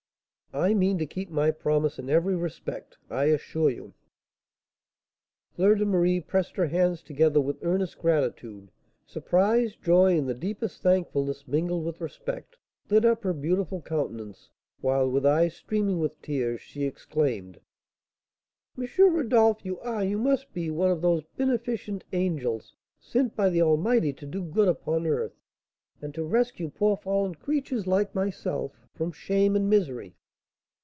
I 0.53 0.73
mean 0.73 0.97
to 0.97 1.05
keep 1.05 1.29
my 1.29 1.49
promise 1.51 1.97
in 1.97 2.09
every 2.09 2.35
respect, 2.35 2.97
I 3.09 3.27
assure 3.27 3.69
you." 3.69 3.93
Fleur 5.53 5.75
de 5.75 5.85
Marie 5.85 6.19
pressed 6.19 6.57
her 6.57 6.65
hands 6.67 7.01
together 7.01 7.39
with 7.39 7.59
earnest 7.63 7.97
gratitude. 7.97 8.69
Surprise, 9.05 9.77
joy, 9.77 10.17
and 10.17 10.27
the 10.27 10.33
deepest 10.33 10.81
thankfulness, 10.81 11.47
mingled 11.47 11.85
with 11.85 12.01
respect, 12.01 12.57
lit 12.89 13.05
up 13.05 13.23
her 13.23 13.31
beautiful 13.31 13.81
countenance, 13.81 14.49
while, 14.81 15.09
with 15.09 15.25
eyes 15.25 15.53
streaming 15.55 15.99
with 15.99 16.21
tears, 16.21 16.59
she 16.59 16.83
exclaimed: 16.83 17.61
"M. 18.77 18.87
Rodolph, 18.99 19.63
you 19.63 19.79
are, 19.79 20.03
you 20.03 20.17
must 20.17 20.53
be, 20.53 20.69
one 20.69 20.91
of 20.91 21.01
those 21.01 21.23
beneficent 21.37 22.03
angels 22.11 22.73
sent 22.99 23.37
by 23.37 23.49
the 23.49 23.61
Almighty 23.61 24.11
to 24.11 24.25
do 24.25 24.43
good 24.43 24.67
upon 24.67 25.07
earth, 25.07 25.39
and 26.01 26.13
to 26.13 26.25
rescue 26.25 26.69
poor 26.69 26.97
fallen 26.97 27.35
creatures, 27.35 27.87
like 27.87 28.13
myself, 28.13 28.73
from 28.93 29.13
shame 29.13 29.55
and 29.55 29.69
misery." 29.69 30.13